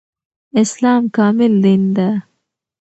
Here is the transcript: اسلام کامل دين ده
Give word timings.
اسلام 0.61 1.01
کامل 1.15 1.53
دين 1.63 1.83
ده 1.95 2.09